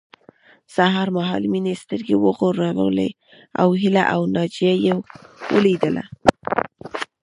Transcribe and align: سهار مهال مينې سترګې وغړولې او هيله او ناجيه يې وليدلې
سهار 0.75 1.07
مهال 1.17 1.43
مينې 1.51 1.73
سترګې 1.83 2.15
وغړولې 2.23 3.09
او 3.61 3.67
هيله 3.81 4.03
او 4.13 4.21
ناجيه 4.35 4.73
يې 4.85 4.93
وليدلې 5.53 6.03